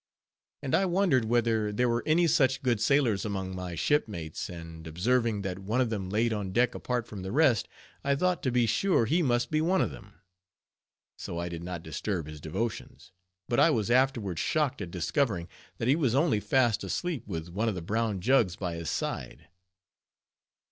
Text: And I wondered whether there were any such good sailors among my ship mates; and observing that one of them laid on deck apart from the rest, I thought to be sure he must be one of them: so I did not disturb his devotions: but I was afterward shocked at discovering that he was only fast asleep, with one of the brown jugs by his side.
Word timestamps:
And 0.63 0.73
I 0.73 0.87
wondered 0.87 1.25
whether 1.25 1.71
there 1.71 1.87
were 1.87 2.01
any 2.07 2.25
such 2.25 2.63
good 2.63 2.81
sailors 2.81 3.23
among 3.23 3.55
my 3.55 3.75
ship 3.75 4.07
mates; 4.07 4.49
and 4.49 4.87
observing 4.87 5.43
that 5.43 5.59
one 5.59 5.79
of 5.79 5.91
them 5.91 6.09
laid 6.09 6.33
on 6.33 6.51
deck 6.51 6.73
apart 6.73 7.05
from 7.07 7.21
the 7.21 7.31
rest, 7.31 7.67
I 8.03 8.15
thought 8.15 8.41
to 8.41 8.51
be 8.51 8.65
sure 8.65 9.05
he 9.05 9.21
must 9.21 9.51
be 9.51 9.61
one 9.61 9.79
of 9.79 9.91
them: 9.91 10.15
so 11.19 11.37
I 11.37 11.49
did 11.49 11.61
not 11.63 11.83
disturb 11.83 12.25
his 12.25 12.41
devotions: 12.41 13.11
but 13.47 13.59
I 13.59 13.69
was 13.69 13.91
afterward 13.91 14.39
shocked 14.39 14.81
at 14.81 14.89
discovering 14.89 15.47
that 15.77 15.87
he 15.87 15.95
was 15.95 16.15
only 16.15 16.39
fast 16.39 16.83
asleep, 16.83 17.27
with 17.27 17.49
one 17.49 17.69
of 17.69 17.75
the 17.75 17.81
brown 17.83 18.21
jugs 18.21 18.55
by 18.55 18.73
his 18.77 18.89
side. 18.89 19.49